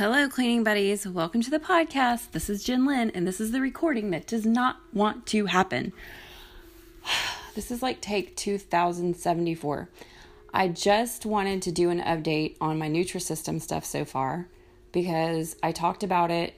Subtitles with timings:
[0.00, 1.06] Hello, cleaning buddies.
[1.06, 2.30] Welcome to the podcast.
[2.30, 5.92] This is Jin Lynn, and this is the recording that does not want to happen.
[7.54, 9.90] This is like take 2074.
[10.54, 14.48] I just wanted to do an update on my Nutrisystem stuff so far
[14.90, 16.54] because I talked about it.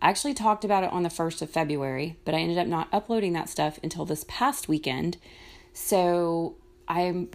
[0.00, 2.88] I actually talked about it on the 1st of February, but I ended up not
[2.92, 5.18] uploading that stuff until this past weekend.
[5.74, 6.54] So
[6.88, 7.28] I'm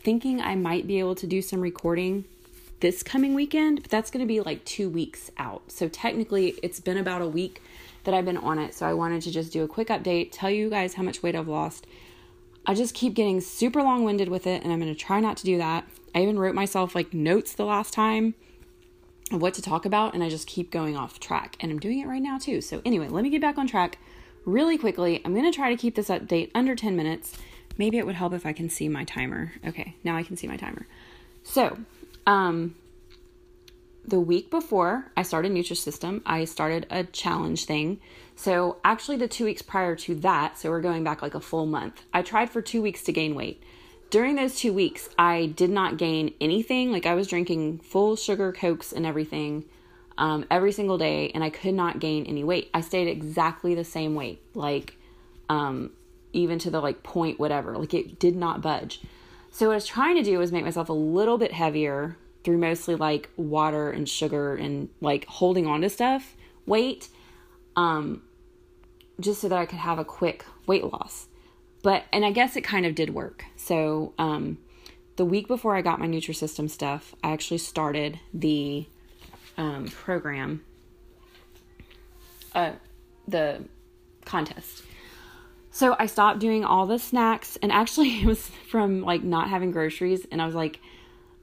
[0.00, 2.24] thinking I might be able to do some recording
[2.80, 5.70] this coming weekend, but that's going to be like two weeks out.
[5.70, 7.62] So technically, it's been about a week
[8.04, 8.74] that I've been on it.
[8.74, 11.34] So I wanted to just do a quick update, tell you guys how much weight
[11.34, 11.86] I've lost.
[12.66, 15.36] I just keep getting super long winded with it, and I'm going to try not
[15.38, 15.88] to do that.
[16.14, 18.34] I even wrote myself like notes the last time
[19.32, 21.56] of what to talk about, and I just keep going off track.
[21.60, 22.60] And I'm doing it right now too.
[22.60, 23.98] So, anyway, let me get back on track
[24.44, 25.20] really quickly.
[25.24, 27.32] I'm going to try to keep this update under 10 minutes.
[27.76, 29.52] Maybe it would help if I can see my timer.
[29.66, 30.86] Okay, now I can see my timer.
[31.42, 31.78] So,
[32.28, 32.76] um,
[34.06, 38.00] the week before I started Nutrisystem, I started a challenge thing.
[38.36, 41.66] So, actually, the two weeks prior to that, so we're going back like a full
[41.66, 43.62] month, I tried for two weeks to gain weight.
[44.10, 46.92] During those two weeks, I did not gain anything.
[46.92, 49.64] Like, I was drinking full sugar Cokes and everything
[50.18, 52.70] um, every single day, and I could not gain any weight.
[52.74, 54.96] I stayed exactly the same weight, like,
[55.48, 55.92] um,
[56.34, 57.76] even to the like point, whatever.
[57.76, 59.00] Like, it did not budge.
[59.50, 62.16] So what I was trying to do was make myself a little bit heavier
[62.48, 67.08] through mostly like water and sugar and like holding on to stuff, weight,
[67.76, 68.22] um,
[69.20, 71.28] just so that I could have a quick weight loss.
[71.82, 73.44] But and I guess it kind of did work.
[73.56, 74.56] So um,
[75.16, 78.86] the week before I got my Nutrisystem stuff, I actually started the
[79.58, 80.64] um, program,
[82.54, 82.72] uh,
[83.26, 83.62] the
[84.24, 84.84] contest.
[85.70, 89.70] So I stopped doing all the snacks, and actually, it was from like not having
[89.70, 90.26] groceries.
[90.32, 90.80] And I was like,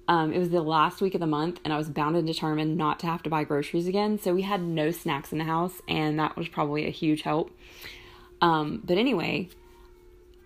[0.08, 2.78] um, it was the last week of the month, and I was bound and determined
[2.78, 4.20] not to have to buy groceries again.
[4.20, 7.52] So we had no snacks in the house, and that was probably a huge help.
[8.42, 9.50] Um, but anyway,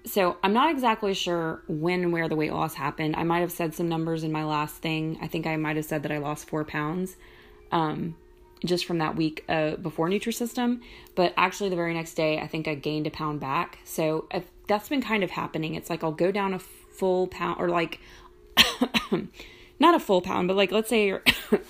[0.06, 3.16] so I'm not exactly sure when and where the weight loss happened.
[3.16, 5.18] I might have said some numbers in my last thing.
[5.22, 7.18] I think I might have said that I lost four pounds.
[7.72, 8.16] Um,
[8.66, 10.82] just from that week uh, before Nutrisystem.
[11.16, 13.80] But actually, the very next day, I think I gained a pound back.
[13.84, 14.28] So
[14.68, 15.76] that's been kind of happening.
[15.76, 18.00] It's like I'll go down a full pound, or like
[19.80, 21.24] not a full pound, but like let's say you're.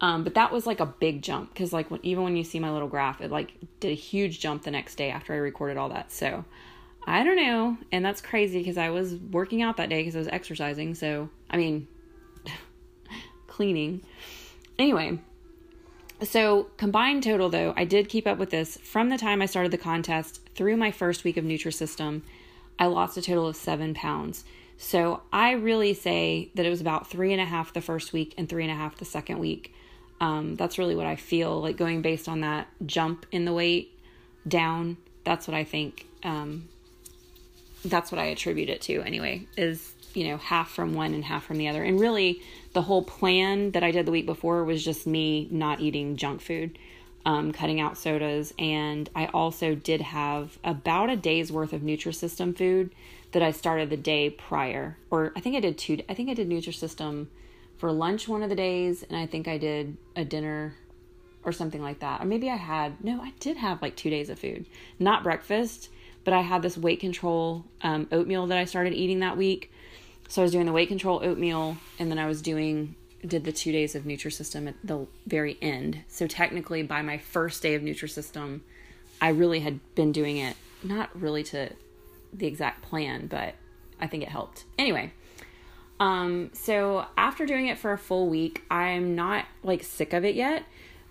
[0.00, 2.58] um, but that was like a big jump because like when, even when you see
[2.58, 5.76] my little graph, it like did a huge jump the next day after I recorded
[5.76, 6.12] all that.
[6.12, 6.44] So
[7.06, 10.18] I don't know, and that's crazy because I was working out that day because I
[10.18, 10.94] was exercising.
[10.94, 11.86] So I mean,
[13.46, 14.02] cleaning.
[14.78, 15.18] Anyway,
[16.22, 19.72] so combined total though, I did keep up with this from the time I started
[19.72, 22.22] the contest through my first week of Nutrisystem.
[22.78, 24.44] I lost a total of seven pounds.
[24.76, 28.34] So I really say that it was about three and a half the first week
[28.36, 29.72] and three and a half the second week.
[30.20, 33.98] Um, that's really what I feel like going based on that jump in the weight
[34.46, 34.96] down.
[35.24, 36.06] That's what I think.
[36.22, 36.68] Um,
[37.90, 41.44] that's what I attribute it to anyway, is, you know, half from one and half
[41.44, 41.82] from the other.
[41.82, 45.80] And really, the whole plan that I did the week before was just me not
[45.80, 46.78] eating junk food,
[47.24, 48.52] um, cutting out sodas.
[48.58, 52.90] And I also did have about a day's worth of Nutrisystem food
[53.32, 54.96] that I started the day prior.
[55.10, 57.26] Or I think I did two, I think I did Nutrisystem
[57.76, 60.76] for lunch one of the days, and I think I did a dinner
[61.44, 62.22] or something like that.
[62.22, 64.66] Or maybe I had, no, I did have like two days of food.
[64.98, 65.90] Not breakfast,
[66.24, 69.70] but I had this weight control um, oatmeal that I started eating that week.
[70.28, 72.94] So I was doing the weight control oatmeal, and then I was doing,
[73.26, 76.00] did the two days of Nutrisystem at the very end.
[76.08, 78.60] So technically, by my first day of Nutrisystem,
[79.20, 81.70] I really had been doing it, not really to
[82.32, 83.54] the exact plan, but
[84.00, 84.64] I think it helped.
[84.78, 85.12] Anyway,
[86.00, 90.34] um, so after doing it for a full week, I'm not like sick of it
[90.34, 90.64] yet.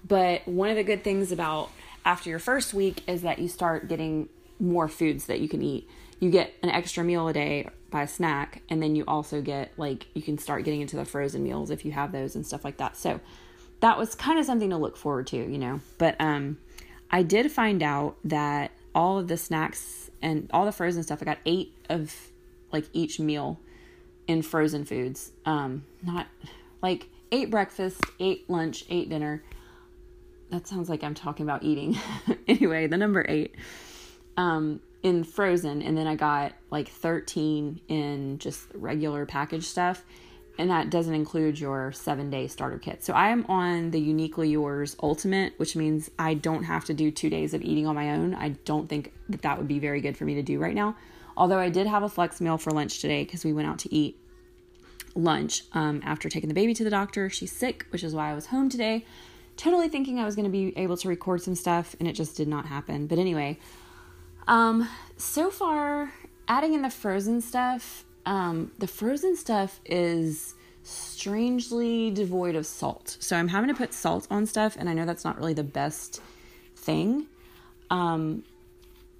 [0.06, 1.72] But one of the good things about
[2.04, 4.28] after your first week is that you start getting
[4.64, 5.88] more foods that you can eat.
[6.20, 9.74] You get an extra meal a day by a snack, and then you also get
[9.78, 12.64] like you can start getting into the frozen meals if you have those and stuff
[12.64, 12.96] like that.
[12.96, 13.20] So
[13.82, 15.82] that was kind of something to look forward to, you know.
[15.98, 16.58] But um
[17.12, 21.26] I did find out that all of the snacks and all the frozen stuff, I
[21.26, 22.16] got eight of
[22.72, 23.60] like each meal
[24.28, 25.32] in frozen foods.
[25.46, 26.28] Um, not
[26.82, 29.44] like eight breakfast, eight lunch, eight dinner.
[30.50, 31.98] That sounds like I'm talking about eating.
[32.48, 33.56] anyway, the number eight
[34.38, 40.04] um, in frozen, and then I got like 13 in just regular package stuff.
[40.60, 43.04] and that doesn't include your seven day starter kit.
[43.04, 47.10] So I am on the Uniquely Yours Ultimate, which means I don't have to do
[47.10, 48.36] two days of eating on my own.
[48.36, 50.96] I don't think that that would be very good for me to do right now.
[51.36, 53.94] Although I did have a flex meal for lunch today because we went out to
[53.94, 54.20] eat
[55.16, 57.30] lunch um, after taking the baby to the doctor.
[57.30, 59.06] She's sick, which is why I was home today.
[59.58, 62.36] Totally thinking I was going to be able to record some stuff, and it just
[62.36, 63.08] did not happen.
[63.08, 63.60] But anyway,
[64.48, 66.12] um, so far,
[66.48, 73.18] adding in the frozen stuff, um, the frozen stuff is strangely devoid of salt.
[73.20, 75.64] So I'm having to put salt on stuff, and I know that's not really the
[75.64, 76.22] best
[76.76, 77.28] thing.
[77.90, 78.44] Um,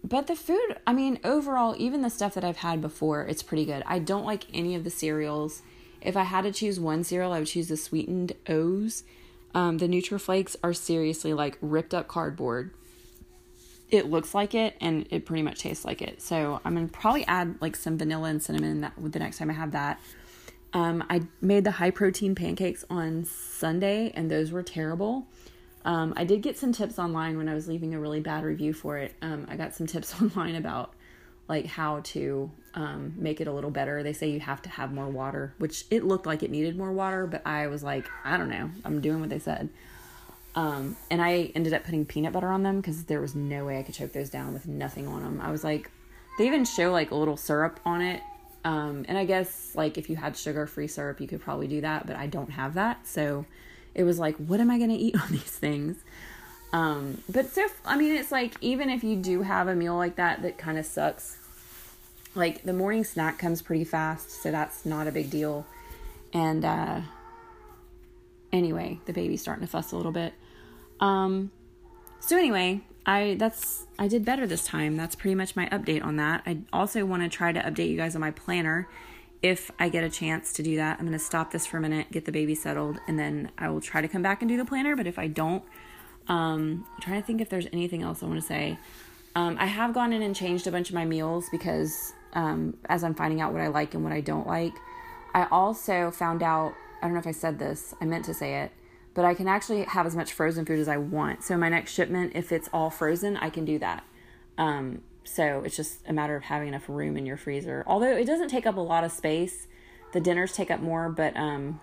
[0.04, 3.66] but the food, I mean, overall, even the stuff that I've had before, it's pretty
[3.66, 3.84] good.
[3.86, 5.62] I don't like any of the cereals.
[6.02, 9.04] If I had to choose one cereal, I would choose the sweetened O's.
[9.56, 12.72] Um, the Nutraflakes are seriously like ripped up cardboard.
[13.94, 16.20] It looks like it, and it pretty much tastes like it.
[16.20, 19.54] So I'm gonna probably add like some vanilla and cinnamon that the next time I
[19.54, 20.02] have that.
[20.74, 25.28] Um, I made the high protein pancakes on Sunday, and those were terrible.
[25.86, 28.74] Um, I did get some tips online when I was leaving a really bad review
[28.74, 29.14] for it.
[29.22, 30.96] Um, I got some tips online about
[31.48, 34.02] like how to um, make it a little better.
[34.02, 36.92] They say you have to have more water, which it looked like it needed more
[36.92, 38.72] water, but I was like, I don't know.
[38.84, 39.70] I'm doing what they said.
[40.56, 43.80] Um, and I ended up putting peanut butter on them because there was no way
[43.80, 45.42] I could choke those down with nothing on them.
[45.42, 45.90] I was like,
[46.38, 48.22] they even show like a little syrup on it.
[48.66, 51.82] Um, and I guess like if you had sugar free syrup, you could probably do
[51.82, 53.08] that, but I don't have that.
[53.08, 53.46] So
[53.96, 55.98] it was like, what am I going to eat on these things?
[56.72, 60.16] Um, but so, I mean, it's like, even if you do have a meal like
[60.16, 61.38] that, that kind of sucks.
[62.36, 65.68] Like the morning snack comes pretty fast, so that's not a big deal.
[66.34, 67.02] And, uh,
[68.52, 70.34] anyway, the baby's starting to fuss a little bit.
[71.04, 71.52] Um,
[72.22, 74.96] so anyway, I that's I did better this time.
[74.96, 76.44] That's pretty much my update on that.
[76.46, 78.88] I also want to try to update you guys on my planner
[79.42, 81.00] if I get a chance to do that.
[81.00, 83.70] I'm going to stop this for a minute, get the baby settled, and then I
[83.70, 84.96] will try to come back and do the planner.
[84.96, 85.64] But if I don't,
[86.30, 88.78] um, I'm trying to think if there's anything else I want to say.
[89.36, 93.04] Um, I have gone in and changed a bunch of my meals because um, as
[93.04, 94.74] I'm finding out what I like and what I don't like,
[95.36, 98.62] I also found out I don't know if I said this, I meant to say
[98.62, 98.72] it,
[99.14, 101.44] but I can actually have as much frozen food as I want.
[101.44, 104.04] So my next shipment, if it's all frozen, I can do that.
[104.58, 107.84] Um, so it's just a matter of having enough room in your freezer.
[107.88, 109.68] Although it doesn't take up a lot of space,
[110.14, 111.80] the dinners take up more, but um,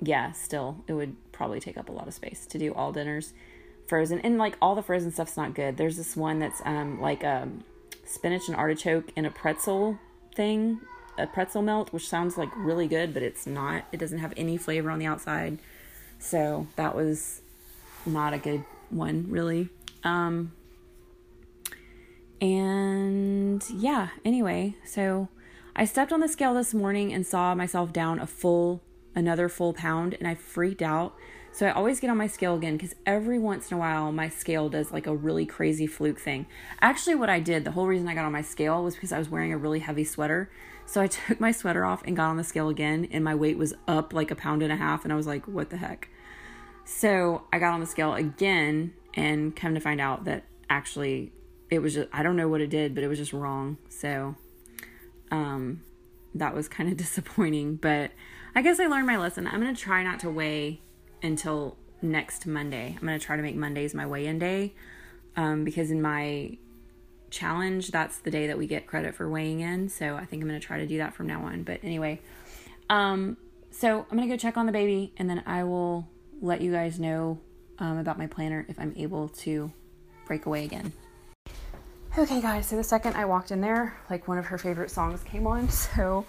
[0.00, 3.32] yeah, still, it would probably take up a lot of space to do all dinners
[3.86, 4.20] frozen.
[4.20, 5.76] And like all the frozen stuff's not good.
[5.76, 7.64] There's this one that's um, like a um,
[8.04, 9.98] spinach and artichoke in a pretzel
[10.34, 10.80] thing,
[11.18, 13.84] a pretzel melt, which sounds like really good, but it's not.
[13.92, 15.58] It doesn't have any flavor on the outside.
[16.18, 17.40] So that was
[18.04, 19.68] not a good one, really.
[20.04, 20.52] Um,
[22.40, 25.28] and yeah, anyway, so
[25.74, 28.82] I stepped on the scale this morning and saw myself down a full,
[29.14, 31.14] another full pound, and I freaked out.
[31.52, 34.28] So I always get on my scale again because every once in a while my
[34.28, 36.46] scale does like a really crazy fluke thing.
[36.82, 39.18] Actually, what I did, the whole reason I got on my scale was because I
[39.18, 40.50] was wearing a really heavy sweater.
[40.86, 43.58] So I took my sweater off and got on the scale again, and my weight
[43.58, 46.08] was up like a pound and a half, and I was like, what the heck?
[46.84, 51.32] So I got on the scale again and come to find out that actually
[51.68, 53.78] it was just I don't know what it did, but it was just wrong.
[53.88, 54.36] So
[55.30, 55.82] um
[56.34, 58.12] that was kind of disappointing, but
[58.54, 59.46] I guess I learned my lesson.
[59.46, 60.80] I'm going to try not to weigh
[61.22, 62.96] until next Monday.
[62.98, 64.74] I'm going to try to make Mondays my weigh-in day
[65.36, 66.56] um because in my
[67.30, 69.88] challenge that's the day that we get credit for weighing in.
[69.88, 71.62] So I think I'm going to try to do that from now on.
[71.62, 72.20] But anyway,
[72.90, 73.36] um
[73.70, 76.08] so I'm going to go check on the baby and then I will
[76.40, 77.38] let you guys know
[77.78, 79.70] um, about my planner if I'm able to
[80.26, 80.92] break away again.
[82.16, 85.22] Okay, guys, so the second I walked in there, like one of her favorite songs
[85.22, 85.68] came on.
[85.96, 86.24] So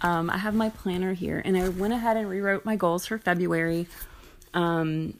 [0.00, 3.18] um, I have my planner here, and I went ahead and rewrote my goals for
[3.18, 3.86] February.
[4.54, 5.14] Um,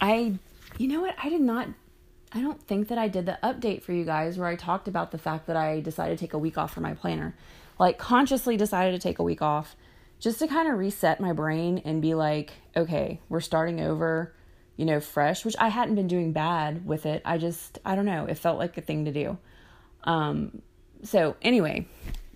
[0.00, 0.34] I,
[0.78, 1.14] you know what?
[1.22, 1.68] I did not,
[2.34, 5.10] I don't think that I did the update for you guys where I talked about
[5.10, 7.34] the fact that I decided to take a week off for my planner.
[7.78, 9.76] Like, consciously decided to take a week off
[10.18, 14.32] just to kind of reset my brain and be like, okay, we're starting over
[14.76, 17.22] you know, fresh, which I hadn't been doing bad with it.
[17.24, 19.38] I just, I don't know, it felt like a thing to do.
[20.04, 20.62] Um,
[21.02, 21.86] so anyway,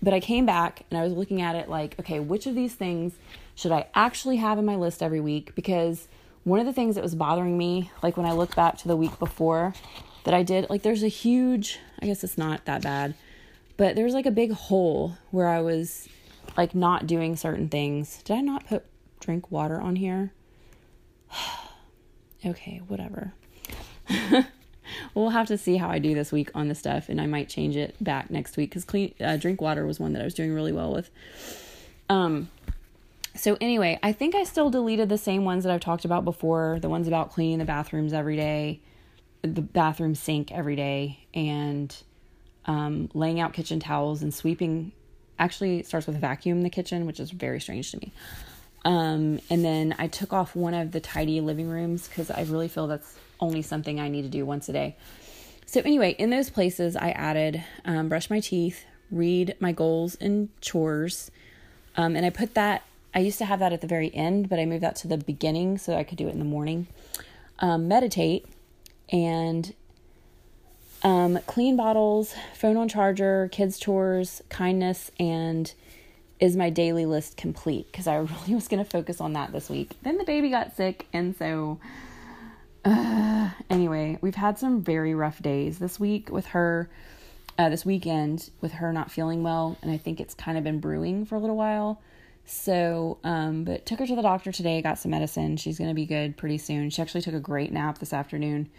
[0.01, 2.75] but I came back and I was looking at it like, okay, which of these
[2.75, 3.13] things
[3.55, 5.55] should I actually have in my list every week?
[5.55, 6.07] Because
[6.47, 8.95] one of the things that was bothering me, like when I look back to the
[8.95, 9.73] week before
[10.23, 13.15] that I did, like there's a huge, I guess it's not that bad,
[13.75, 16.07] but there's like a big hole where I was
[16.55, 18.23] like not doing certain things.
[18.23, 18.85] Did I not put
[19.19, 20.31] drink water on here?
[22.45, 23.33] okay, whatever.
[25.13, 27.49] we'll have to see how I do this week on the stuff, and I might
[27.49, 30.33] change it back next week because clean uh, drink water was one that I was
[30.33, 31.11] doing really well with.
[32.07, 32.49] Um,
[33.37, 36.79] So, anyway, I think I still deleted the same ones that I've talked about before
[36.81, 38.81] the ones about cleaning the bathrooms every day,
[39.43, 41.95] the bathroom sink every day, and
[42.65, 44.91] um, laying out kitchen towels and sweeping.
[45.39, 48.11] Actually, it starts with a vacuum in the kitchen, which is very strange to me.
[48.85, 52.67] Um, and then I took off one of the tidy living rooms because I really
[52.67, 54.95] feel that's only something I need to do once a day.
[55.65, 60.49] So, anyway, in those places, I added um, brush my teeth, read my goals and
[60.61, 61.29] chores.
[61.97, 62.83] Um, and I put that,
[63.13, 65.17] I used to have that at the very end, but I moved that to the
[65.17, 66.87] beginning so I could do it in the morning.
[67.59, 68.45] Um, meditate
[69.09, 69.73] and
[71.03, 75.73] um, clean bottles, phone on charger, kids' chores, kindness, and
[76.39, 77.91] is my daily list complete?
[77.91, 79.91] Because I really was going to focus on that this week.
[80.03, 81.79] Then the baby got sick, and so
[82.85, 86.89] uh, anyway, we've had some very rough days this week with her.
[87.59, 90.79] Uh, this weekend with her not feeling well, and I think it's kind of been
[90.79, 91.99] brewing for a little while.
[92.49, 95.57] So, um, but took her to the doctor today, got some medicine.
[95.57, 96.89] She's going to be good pretty soon.
[96.89, 98.69] She actually took a great nap this afternoon.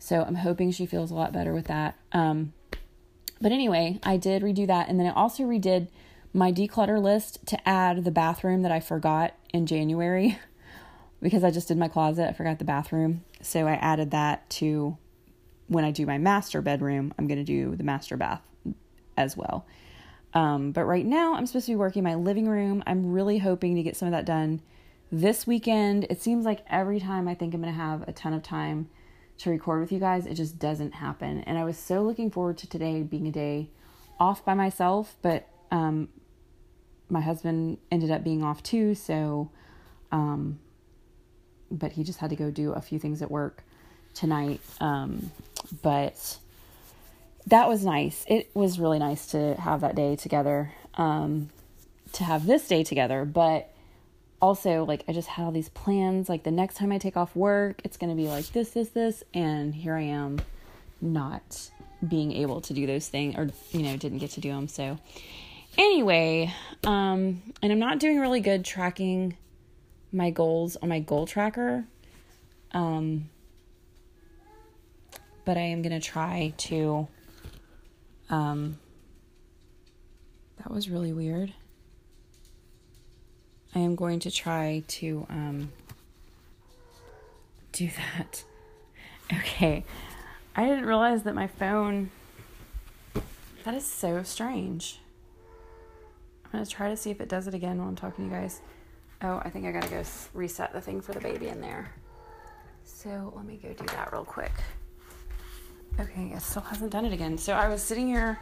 [0.00, 1.96] So, I'm hoping she feels a lot better with that.
[2.10, 2.52] Um,
[3.40, 4.88] but anyway, I did redo that.
[4.88, 5.86] And then I also redid
[6.34, 10.36] my declutter list to add the bathroom that I forgot in January
[11.22, 12.28] because I just did my closet.
[12.28, 13.24] I forgot the bathroom.
[13.40, 14.96] So I added that to
[15.68, 18.42] when I do my master bedroom, I'm going to do the master bath
[19.16, 19.64] as well.
[20.34, 22.82] Um, but right now, I'm supposed to be working my living room.
[22.86, 24.62] I'm really hoping to get some of that done
[25.10, 26.06] this weekend.
[26.08, 28.88] It seems like every time I think I'm going to have a ton of time
[29.38, 31.40] to record with you guys, it just doesn't happen.
[31.40, 33.68] And I was so looking forward to today being a day
[34.18, 36.08] off by myself, but um,
[37.08, 38.94] my husband ended up being off too.
[38.94, 39.50] So,
[40.10, 40.58] um,
[41.70, 43.64] but he just had to go do a few things at work
[44.14, 44.60] tonight.
[44.80, 45.30] Um,
[45.82, 46.38] but
[47.46, 48.24] that was nice.
[48.28, 51.50] It was really nice to have that day together, um,
[52.12, 53.24] to have this day together.
[53.24, 53.72] But
[54.40, 56.28] also, like, I just had all these plans.
[56.28, 58.90] Like, the next time I take off work, it's going to be like this, this,
[58.90, 59.24] this.
[59.34, 60.40] And here I am
[61.00, 61.70] not
[62.06, 64.68] being able to do those things or, you know, didn't get to do them.
[64.68, 64.98] So,
[65.76, 66.52] anyway,
[66.84, 69.36] um, and I'm not doing really good tracking
[70.12, 71.84] my goals on my goal tracker.
[72.72, 73.30] Um,
[75.44, 77.08] but I am going to try to.
[78.32, 78.78] Um,
[80.56, 81.52] that was really weird.
[83.74, 85.72] I am going to try to um,
[87.70, 88.44] do that.
[89.32, 89.82] Okay.
[90.54, 92.10] I didn't realize that my phone.
[93.64, 95.00] That is so strange.
[96.44, 98.34] I'm going to try to see if it does it again while I'm talking to
[98.34, 98.60] you guys.
[99.22, 100.02] Oh, I think I got to go
[100.34, 101.92] reset the thing for the baby in there.
[102.84, 104.52] So let me go do that real quick.
[106.00, 107.36] Okay, it still hasn't done it again.
[107.38, 108.38] So I was sitting here,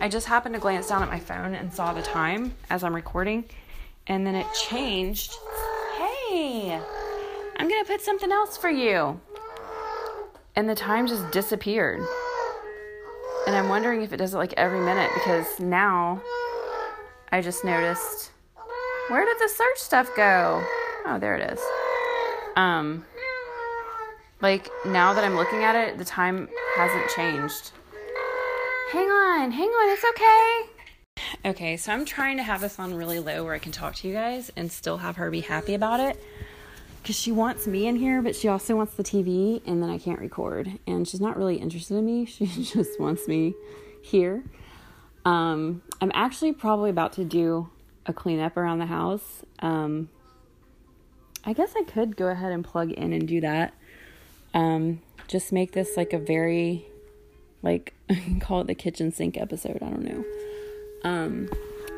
[0.00, 2.94] I just happened to glance down at my phone and saw the time as I'm
[2.94, 3.44] recording,
[4.06, 5.32] and then it changed.
[5.96, 6.80] Hey,
[7.56, 9.20] I'm gonna put something else for you.
[10.56, 12.00] And the time just disappeared.
[13.46, 16.20] And I'm wondering if it does it like every minute because now
[17.32, 18.32] I just noticed
[19.08, 20.62] where did the search stuff go?
[21.06, 21.60] Oh, there it is.
[22.56, 23.04] Um,
[24.40, 27.72] like now that I'm looking at it, the time hasn't changed.
[28.92, 31.50] Hang on, hang on, it's okay.
[31.50, 34.08] Okay, so I'm trying to have this on really low where I can talk to
[34.08, 36.22] you guys and still have her be happy about it.
[37.02, 39.96] Because she wants me in here, but she also wants the TV, and then I
[39.96, 40.78] can't record.
[40.86, 43.54] And she's not really interested in me, she just wants me
[44.02, 44.42] here.
[45.24, 47.70] Um, I'm actually probably about to do
[48.06, 49.42] a cleanup around the house.
[49.60, 50.08] Um,
[51.44, 53.74] I guess I could go ahead and plug in and do that.
[54.54, 56.86] Um, just make this like a very,
[57.62, 57.94] like,
[58.40, 59.78] call it the kitchen sink episode.
[59.82, 60.24] I don't know.
[61.04, 61.48] Um,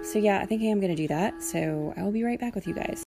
[0.02, 1.42] so yeah, I think I am going to do that.
[1.42, 3.04] So I will be right back with you guys.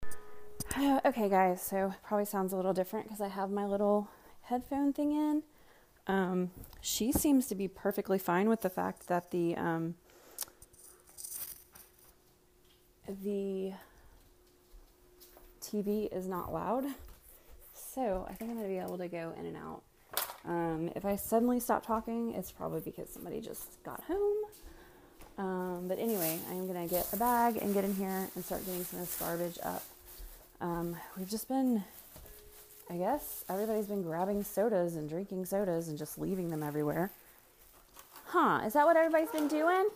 [1.04, 1.62] okay, guys.
[1.62, 4.08] So probably sounds a little different because I have my little
[4.42, 5.42] headphone thing in.
[6.06, 9.94] Um, she seems to be perfectly fine with the fact that the um,
[13.06, 13.72] the
[15.60, 16.86] TV is not loud.
[17.98, 19.82] So I think I'm going to be able to go in and out.
[20.44, 24.36] Um, if I suddenly stop talking, it's probably because somebody just got home.
[25.36, 28.64] Um, but anyway, I'm going to get a bag and get in here and start
[28.64, 29.82] getting some of this garbage up.
[30.60, 31.82] Um, we've just been,
[32.88, 37.10] I guess, everybody's been grabbing sodas and drinking sodas and just leaving them everywhere.
[38.26, 39.88] Huh, is that what everybody's been doing?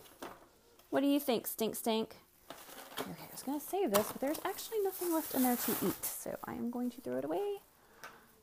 [0.90, 2.16] What do you think, Stink Stink?
[2.98, 6.04] Okay, I was to save this, but there's actually nothing left in there to eat,
[6.04, 7.58] so I am going to throw it away.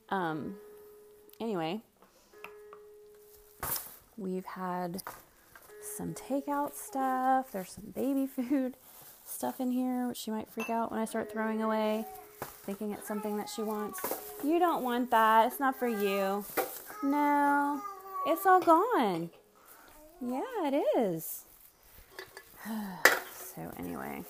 [0.09, 0.55] Um,
[1.39, 1.81] anyway,
[4.17, 5.03] we've had
[5.95, 8.75] some takeout stuff, there's some baby food.
[9.29, 12.05] stuff in here, which she might freak out when I start throwing away,
[12.65, 13.99] thinking it's something that she wants.
[14.43, 15.47] You don't want that.
[15.47, 16.43] It's not for you.
[17.03, 17.81] No,
[18.25, 19.29] it's all gone.
[20.21, 21.45] Yeah, it is.
[23.33, 24.23] so, anyway,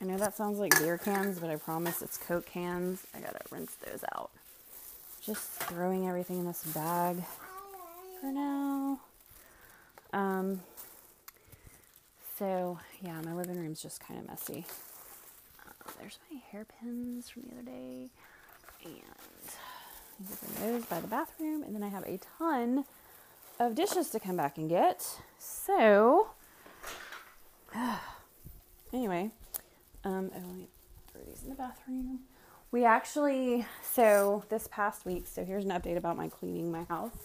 [0.00, 3.04] I know that sounds like beer cans, but I promise it's Coke cans.
[3.14, 4.30] I gotta rinse those out.
[5.20, 7.22] Just throwing everything in this bag
[8.20, 9.00] for now.
[10.12, 10.60] Um,
[12.38, 14.64] so, yeah, my living room's just kind of messy.
[15.66, 18.08] Uh, there's my hairpins from the other day.
[18.84, 21.64] And those by the bathroom.
[21.64, 22.84] And then I have a ton
[23.58, 25.04] of dishes to come back and get.
[25.38, 26.28] So,
[28.92, 29.32] anyway,
[30.04, 30.66] um, oh,
[31.12, 32.20] throw these in the bathroom.
[32.70, 37.16] We actually, so this past week, so here's an update about my cleaning my house.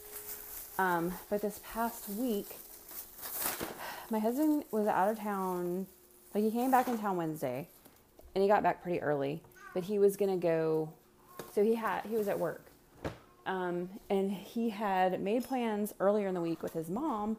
[0.78, 2.58] Um, but this past week,
[4.10, 5.88] my husband was out of town.
[6.34, 7.68] Like he came back in town Wednesday,
[8.34, 9.42] and he got back pretty early.
[9.74, 10.90] But he was gonna go.
[11.54, 12.66] So he had he was at work,
[13.46, 17.38] um, and he had made plans earlier in the week with his mom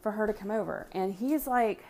[0.00, 0.86] for her to come over.
[0.92, 1.84] And he's like,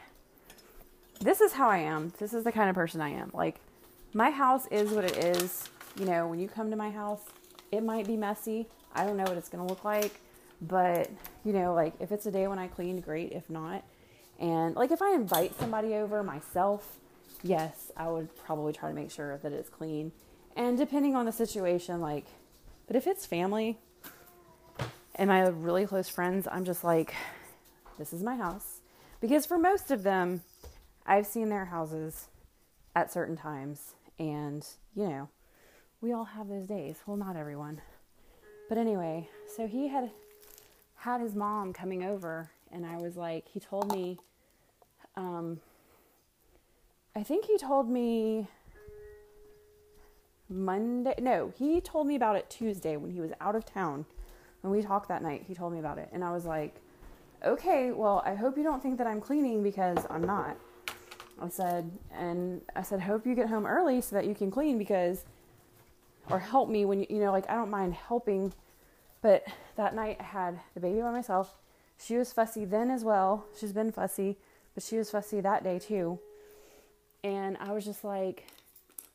[1.22, 2.12] "This is how I am.
[2.18, 3.30] This is the kind of person I am.
[3.32, 3.60] Like,
[4.12, 5.70] my house is what it is.
[5.96, 7.22] You know, when you come to my house,
[7.70, 8.66] it might be messy.
[8.94, 10.20] I don't know what it's gonna look like."
[10.60, 11.10] But,
[11.44, 13.32] you know, like if it's a day when I cleaned, great.
[13.32, 13.82] If not,
[14.38, 16.98] and like if I invite somebody over myself,
[17.42, 20.12] yes, I would probably try to make sure that it's clean.
[20.54, 22.26] And depending on the situation, like,
[22.86, 23.78] but if it's family
[25.14, 27.14] and my really close friends, I'm just like,
[27.98, 28.80] this is my house.
[29.20, 30.42] Because for most of them,
[31.06, 32.28] I've seen their houses
[32.94, 33.94] at certain times.
[34.18, 35.28] And, you know,
[36.00, 36.98] we all have those days.
[37.06, 37.80] Well, not everyone.
[38.68, 40.10] But anyway, so he had
[40.96, 44.18] had his mom coming over, and I was like, he told me,
[45.16, 45.60] um,
[47.16, 48.46] I think he told me
[50.48, 51.14] Monday.
[51.20, 54.06] No, he told me about it Tuesday when he was out of town.
[54.60, 56.76] When we talked that night, he told me about it, and I was like,
[57.44, 60.56] okay, well, I hope you don't think that I'm cleaning because I'm not.
[61.42, 64.78] I said, and I said, hope you get home early so that you can clean
[64.78, 65.24] because,
[66.30, 68.52] or help me when you, you know, like I don't mind helping
[69.22, 71.54] but that night I had the baby by myself.
[71.98, 73.46] She was fussy then as well.
[73.58, 74.36] She's been fussy,
[74.74, 76.18] but she was fussy that day too.
[77.24, 78.48] And I was just like,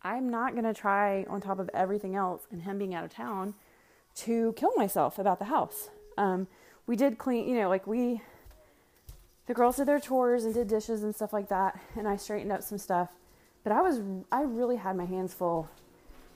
[0.02, 3.13] I'm not going to try on top of everything else and him being out of
[3.13, 3.54] town
[4.16, 5.90] to kill myself about the house.
[6.18, 6.48] Um,
[6.88, 8.22] we did clean, you know, like we,
[9.48, 11.80] the girls did their chores and did dishes and stuff like that.
[11.96, 13.10] And I straightened up some stuff.
[13.64, 15.70] But I was, I really had my hands full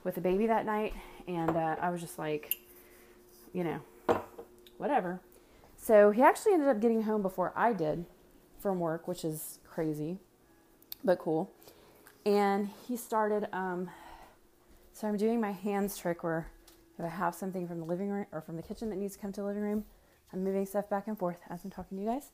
[0.02, 0.94] with the baby that night.
[1.28, 2.56] And uh, I was just like,
[3.52, 4.22] you know,
[4.78, 5.20] whatever.
[5.76, 8.06] So he actually ended up getting home before I did
[8.60, 10.18] from work, which is crazy,
[11.04, 11.50] but cool.
[12.24, 13.90] And he started, um,
[14.92, 16.48] so I'm doing my hands trick where
[16.98, 19.20] if I have something from the living room or from the kitchen that needs to
[19.20, 19.84] come to the living room,
[20.32, 22.30] I'm moving stuff back and forth as I'm talking to you guys.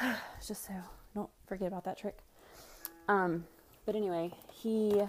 [0.46, 0.74] Just so
[1.14, 2.18] don't forget about that trick.
[3.08, 3.44] Um,
[3.84, 5.02] but anyway, he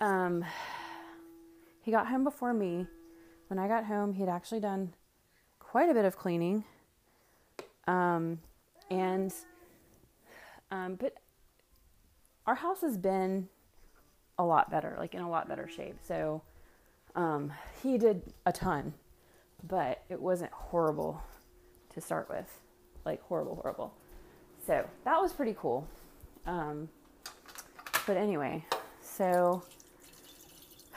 [0.00, 0.44] um,
[1.82, 2.86] he got home before me
[3.50, 4.94] when I got home, he had actually done
[5.58, 6.62] quite a bit of cleaning.
[7.88, 8.38] Um,
[8.88, 9.34] and,
[10.70, 11.16] um, but
[12.46, 13.48] our house has been
[14.38, 15.96] a lot better, like in a lot better shape.
[16.06, 16.42] So,
[17.16, 18.94] um, he did a ton,
[19.66, 21.24] but it wasn't horrible
[21.92, 22.60] to start with.
[23.04, 23.94] Like, horrible, horrible.
[24.66, 25.86] So, that was pretty cool.
[26.46, 26.88] Um,
[28.06, 28.64] but anyway,
[29.02, 29.62] so,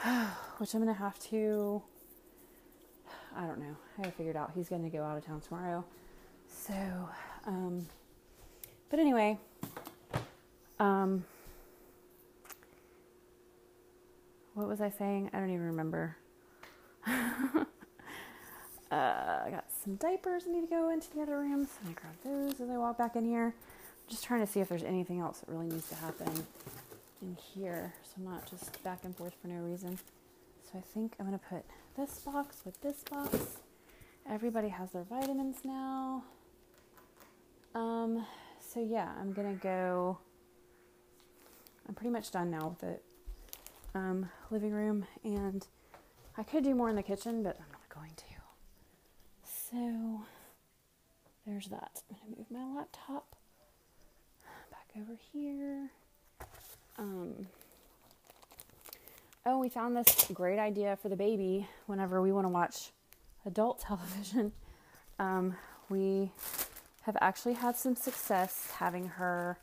[0.58, 1.82] which I'm to have to
[3.36, 3.76] I don't know.
[3.98, 5.84] I figured out he's to go out of town tomorrow.
[6.48, 6.74] So,
[7.46, 7.86] um,
[8.90, 9.38] but anyway,
[10.78, 11.24] um,
[14.54, 15.30] what was I saying?
[15.32, 16.16] I don't even remember.
[18.94, 21.92] uh, I got some diapers I need to go into the other room, so I
[21.92, 23.46] grab those as I walk back in here.
[23.46, 26.46] I'm just trying to see if there's anything else that really needs to happen
[27.20, 29.98] in here, so I'm not just back and forth for no reason.
[30.70, 31.64] So I think I'm gonna put
[31.96, 33.58] this box with this box.
[34.30, 36.22] Everybody has their vitamins now.
[37.74, 38.24] Um,
[38.60, 40.18] so yeah, I'm gonna go.
[41.88, 43.02] I'm pretty much done now with it.
[43.92, 45.66] Um, living room, and
[46.38, 47.73] I could do more in the kitchen, but I'm.
[49.74, 50.20] So
[51.44, 52.02] there's that.
[52.08, 53.34] I'm gonna move my laptop
[54.70, 55.90] back over here.
[56.96, 57.48] Um,
[59.44, 62.92] oh, we found this great idea for the baby whenever we want to watch
[63.46, 64.52] adult television.
[65.18, 65.56] Um,
[65.88, 66.30] we
[67.02, 69.58] have actually had some success having her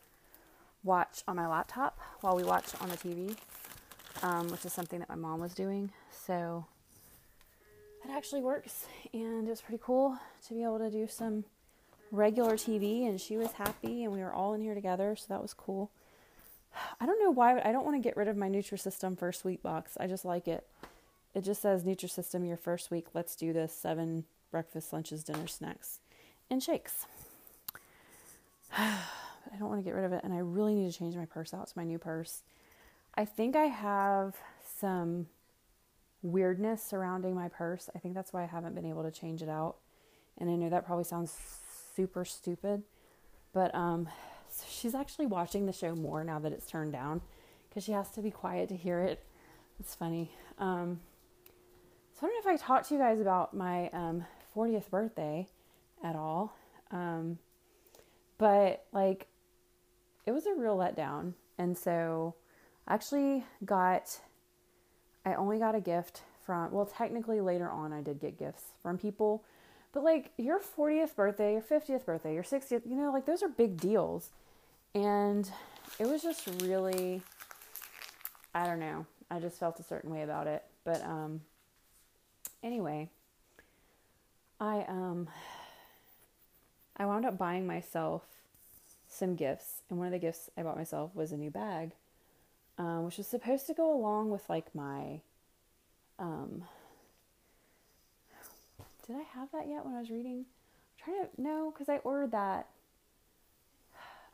[0.83, 3.37] watch on my laptop while we watch on the TV,
[4.23, 5.89] um, which is something that my mom was doing.
[6.11, 6.65] So
[8.05, 11.43] it actually works, and it was pretty cool to be able to do some
[12.11, 15.41] regular TV, and she was happy, and we were all in here together, so that
[15.41, 15.91] was cool.
[16.99, 19.61] I don't know why, I don't want to get rid of my Nutrisystem first week
[19.61, 19.97] box.
[19.99, 20.65] I just like it.
[21.33, 23.07] It just says Nutrisystem your first week.
[23.13, 25.99] Let's do this seven breakfast, lunches, dinner, snacks,
[26.49, 27.05] and shakes.
[28.77, 31.25] I don't want to get rid of it, and I really need to change my
[31.25, 32.43] purse out to my new purse.
[33.15, 34.35] I think I have
[34.79, 35.27] some
[36.21, 37.89] weirdness surrounding my purse.
[37.95, 39.77] I think that's why I haven't been able to change it out.
[40.37, 41.35] And I know that probably sounds
[41.95, 42.83] super stupid,
[43.53, 44.07] but um,
[44.49, 47.21] so she's actually watching the show more now that it's turned down
[47.69, 49.23] because she has to be quiet to hear it.
[49.79, 50.31] It's funny.
[50.57, 50.99] Um,
[52.13, 55.47] so I don't know if I talked to you guys about my um, 40th birthday
[56.03, 56.55] at all.
[56.91, 57.39] Um,
[58.37, 59.27] but like,
[60.25, 61.33] it was a real letdown.
[61.57, 62.35] And so
[62.87, 64.19] I actually got,
[65.25, 68.97] I only got a gift from, well, technically later on I did get gifts from
[68.97, 69.43] people.
[69.93, 73.49] But like your 40th birthday, your 50th birthday, your 60th, you know, like those are
[73.49, 74.29] big deals.
[74.95, 75.49] And
[75.99, 77.21] it was just really,
[78.53, 79.05] I don't know.
[79.29, 80.63] I just felt a certain way about it.
[80.83, 81.41] But um,
[82.63, 83.09] anyway,
[84.59, 85.27] I um,
[86.97, 88.23] I wound up buying myself
[89.07, 91.91] some gifts, and one of the gifts I bought myself was a new bag,
[92.81, 95.21] um, which was supposed to go along with like my.
[96.17, 96.63] Um,
[99.05, 100.45] did I have that yet when I was reading?
[100.45, 102.67] I'm trying to no, because I ordered that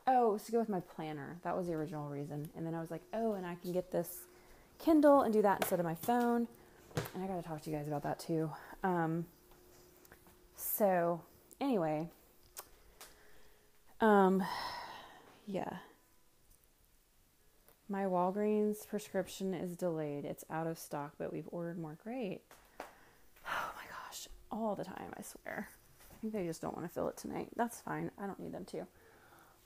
[0.08, 1.36] oh, it was to go with my planner.
[1.44, 2.48] That was the original reason.
[2.56, 4.20] And then I was like, oh, and I can get this
[4.78, 6.48] Kindle and do that instead of my phone.
[7.14, 8.50] And I got to talk to you guys about that too.
[8.82, 9.26] Um,
[10.56, 11.20] so,
[11.60, 12.08] anyway,
[14.00, 14.42] um,
[15.46, 15.76] yeah.
[17.90, 20.26] My Walgreens prescription is delayed.
[20.26, 21.96] It's out of stock, but we've ordered more.
[22.02, 22.42] Great.
[22.80, 25.70] Oh my gosh, all the time, I swear.
[26.10, 27.48] I think they just don't want to fill it tonight.
[27.56, 28.10] That's fine.
[28.22, 28.86] I don't need them to.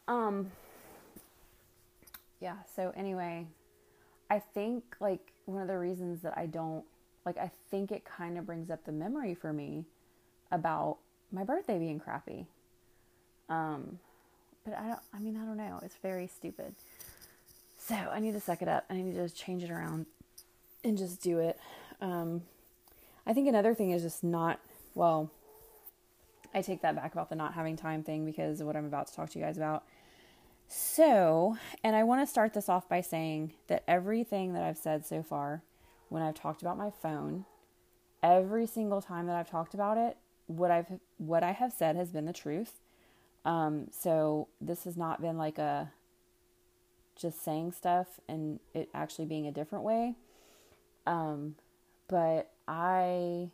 [0.07, 0.53] Um
[2.41, 3.47] yeah, so anyway,
[4.31, 6.85] I think like one of the reasons that I don't
[7.27, 9.85] like I think it kind of brings up the memory for me
[10.53, 10.99] about
[11.33, 12.47] my birthday being crappy.
[13.49, 13.99] Um
[14.65, 15.81] but I don't I mean I don't know.
[15.83, 16.75] It's very stupid.
[17.85, 18.85] So, I need to suck it up.
[18.89, 20.07] I need to change it around
[20.85, 21.59] and just do it.
[22.01, 22.43] Um
[23.27, 24.61] I think another thing is just not
[24.95, 25.31] well,
[26.55, 29.07] I take that back about the not having time thing because of what I'm about
[29.09, 29.85] to talk to you guys about.
[30.69, 35.05] So, and I want to start this off by saying that everything that I've said
[35.05, 35.63] so far,
[36.09, 37.47] when I've talked about my phone,
[38.23, 40.17] every single time that I've talked about it,
[40.47, 42.81] what I've what I have said has been the truth.
[43.45, 45.91] Um, so this has not been like a
[47.17, 50.15] just saying stuff and it actually being a different way.
[51.07, 51.57] Um,
[52.09, 53.49] but I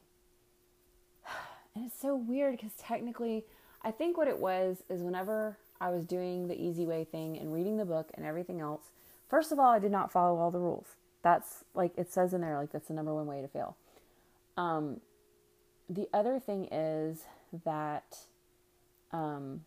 [1.74, 3.44] and it's so weird because technically,
[3.82, 7.52] I think what it was is whenever I was doing the easy way thing and
[7.52, 8.82] reading the book and everything else,
[9.28, 10.86] first of all, I did not follow all the rules.
[11.22, 13.76] That's like it says in there, like that's the number one way to fail.
[14.56, 15.00] Um,
[15.88, 17.24] the other thing is
[17.64, 18.18] that,
[19.12, 19.64] um,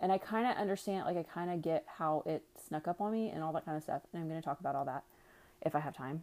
[0.00, 3.12] and I kind of understand, like I kind of get how it snuck up on
[3.12, 4.02] me and all that kind of stuff.
[4.12, 5.04] And I'm going to talk about all that
[5.62, 6.22] if I have time.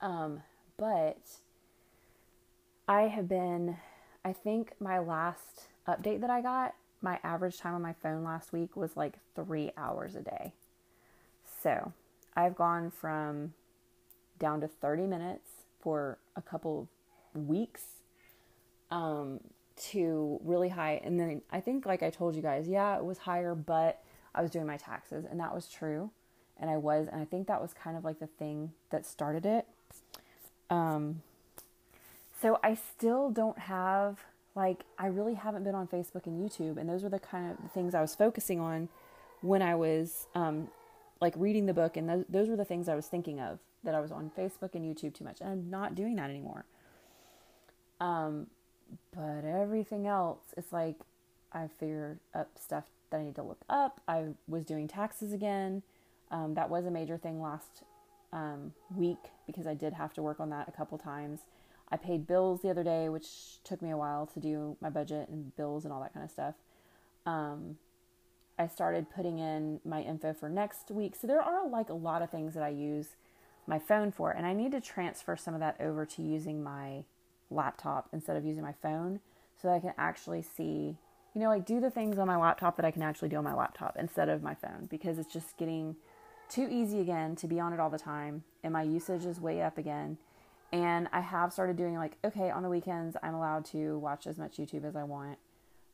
[0.00, 0.42] Um,
[0.76, 1.18] but
[2.88, 3.76] I have been
[4.24, 8.52] I think my last update that I got, my average time on my phone last
[8.52, 10.54] week was like three hours a day.
[11.62, 11.92] So
[12.34, 13.52] I've gone from
[14.38, 15.48] down to 30 minutes
[15.80, 16.88] for a couple
[17.34, 17.82] weeks
[18.90, 19.40] um,
[19.76, 21.00] to really high.
[21.04, 24.02] And then I think, like I told you guys, yeah, it was higher, but
[24.34, 26.10] I was doing my taxes, and that was true.
[26.58, 29.44] And I was, and I think that was kind of like the thing that started
[29.44, 29.66] it.
[30.70, 31.22] Um,
[32.40, 34.18] so I still don't have
[34.54, 37.72] like I really haven't been on Facebook and YouTube, and those were the kind of
[37.72, 38.88] things I was focusing on
[39.40, 40.68] when I was um,
[41.20, 43.94] like reading the book, and those, those were the things I was thinking of that
[43.94, 46.64] I was on Facebook and YouTube too much, and I'm not doing that anymore.
[48.00, 48.46] Um,
[49.14, 50.96] but everything else, it's like
[51.52, 54.00] I figured up stuff that I need to look up.
[54.08, 55.82] I was doing taxes again.
[56.30, 57.82] Um, that was a major thing last
[58.32, 61.40] um, week because I did have to work on that a couple times.
[61.90, 65.28] I paid bills the other day, which took me a while to do my budget
[65.28, 66.54] and bills and all that kind of stuff.
[67.24, 67.76] Um,
[68.58, 71.14] I started putting in my info for next week.
[71.16, 73.10] So there are like a lot of things that I use
[73.66, 77.04] my phone for, and I need to transfer some of that over to using my
[77.50, 79.20] laptop instead of using my phone
[79.60, 80.96] so that I can actually see
[81.34, 83.44] you know, like do the things on my laptop that I can actually do on
[83.44, 85.96] my laptop instead of my phone because it's just getting
[86.48, 89.60] too easy again to be on it all the time and my usage is way
[89.60, 90.16] up again.
[90.72, 94.38] And I have started doing like, okay, on the weekends, I'm allowed to watch as
[94.38, 95.38] much YouTube as I want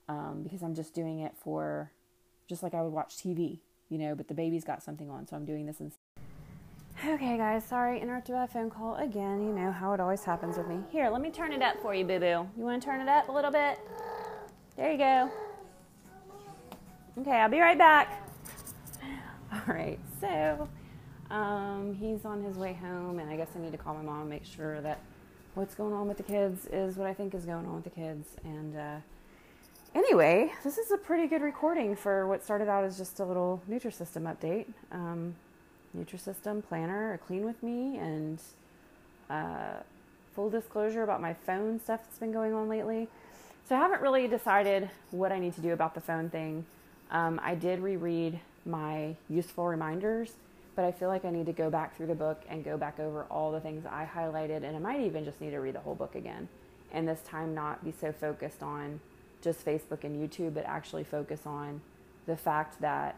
[0.09, 1.91] um, because I'm just doing it for
[2.47, 5.37] just like I would watch TV, you know, but the baby's got something on, so
[5.37, 6.00] I'm doing this instead.
[7.03, 9.43] Okay, guys, sorry, interrupted by a phone call again.
[9.43, 10.81] You know how it always happens with me.
[10.91, 12.47] Here, let me turn it up for you, boo boo.
[12.59, 13.79] You want to turn it up a little bit?
[14.77, 15.31] There you go.
[17.17, 18.29] Okay, I'll be right back.
[19.53, 20.69] All right, so
[21.31, 24.21] um, he's on his way home, and I guess I need to call my mom
[24.21, 25.01] and make sure that
[25.55, 27.91] what's going on with the kids is what I think is going on with the
[27.91, 28.37] kids.
[28.45, 28.97] And uh,
[29.95, 33.63] anyway, this is a pretty good recording for what started out as just a little
[33.71, 34.67] Nutrisystem update.
[34.93, 35.35] Um,
[35.97, 38.41] Nutrisystem planner, a clean with me, and
[39.29, 39.83] uh,
[40.35, 43.09] full disclosure about my phone stuff that's been going on lately.
[43.69, 46.65] So I haven't really decided what I need to do about the phone thing.
[47.11, 50.33] Um, I did reread my useful reminders
[50.81, 52.99] but I feel like I need to go back through the book and go back
[52.99, 55.81] over all the things I highlighted, and I might even just need to read the
[55.81, 56.49] whole book again.
[56.93, 59.01] And this time, not be so focused on
[59.43, 61.83] just Facebook and YouTube, but actually focus on
[62.27, 63.17] the fact that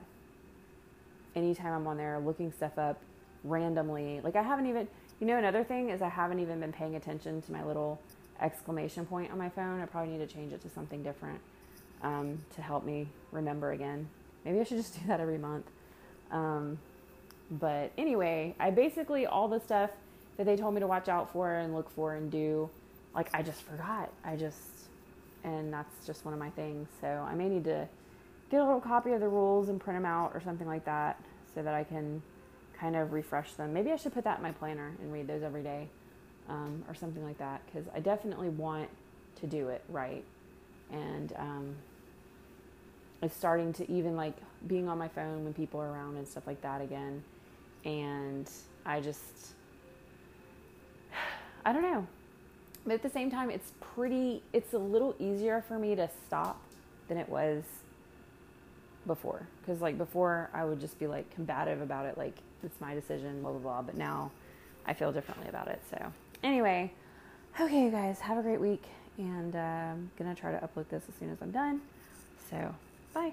[1.35, 3.01] anytime I'm on there looking stuff up
[3.45, 4.89] randomly, like I haven't even,
[5.21, 8.01] you know, another thing is I haven't even been paying attention to my little
[8.41, 9.81] exclamation point on my phone.
[9.81, 11.41] I probably need to change it to something different
[12.03, 14.09] um, to help me remember again.
[14.45, 15.67] Maybe I should just do that every month.
[16.31, 16.79] Um,
[17.51, 19.91] but anyway, I basically all the stuff
[20.37, 22.71] that they told me to watch out for and look for and do,
[23.15, 24.11] like I just forgot.
[24.25, 24.59] I just
[25.45, 26.89] and that's just one of my things.
[27.01, 27.89] So I may need to
[28.53, 31.19] get a little copy of the rules and print them out or something like that
[31.55, 32.23] so that I can
[32.79, 33.73] kind of refresh them.
[33.73, 35.89] Maybe I should put that in my planner and read those every day
[36.51, 38.91] um, or something like that because I definitely want
[39.41, 40.23] to do it right.
[40.93, 41.75] And um,
[43.23, 44.37] it's starting to even like
[44.67, 47.25] being on my phone when people are around and stuff like that again
[47.87, 48.51] and
[48.85, 49.55] I just
[51.65, 52.07] I don't know.
[52.85, 56.61] But at the same time, it's pretty it's a little easier for me to stop
[57.09, 57.63] than it was
[59.07, 62.95] before cuz like before I would just be like combative about it like it's my
[62.95, 64.31] decision blah blah blah, but now
[64.87, 65.81] I feel differently about it.
[65.91, 66.13] So,
[66.43, 66.93] anyway,
[67.61, 68.85] okay, you guys, have a great week
[69.19, 71.83] and uh, I'm to try to upload this as soon as I'm done.
[72.51, 72.75] So,
[73.15, 73.33] bye.